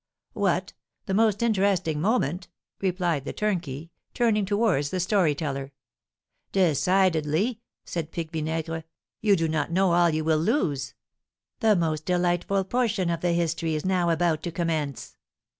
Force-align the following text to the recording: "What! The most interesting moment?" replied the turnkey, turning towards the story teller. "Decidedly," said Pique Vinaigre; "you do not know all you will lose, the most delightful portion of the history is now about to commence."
"What! 0.33 0.73
The 1.05 1.13
most 1.13 1.43
interesting 1.43 2.01
moment?" 2.01 2.47
replied 2.79 3.23
the 3.23 3.33
turnkey, 3.33 3.91
turning 4.15 4.47
towards 4.47 4.89
the 4.89 4.99
story 4.99 5.35
teller. 5.35 5.73
"Decidedly," 6.51 7.59
said 7.85 8.09
Pique 8.09 8.31
Vinaigre; 8.31 8.83
"you 9.21 9.35
do 9.35 9.47
not 9.47 9.71
know 9.71 9.91
all 9.93 10.09
you 10.09 10.23
will 10.23 10.39
lose, 10.39 10.95
the 11.59 11.75
most 11.75 12.05
delightful 12.07 12.63
portion 12.63 13.11
of 13.11 13.21
the 13.21 13.33
history 13.33 13.75
is 13.75 13.85
now 13.85 14.09
about 14.09 14.41
to 14.41 14.51
commence." 14.51 15.17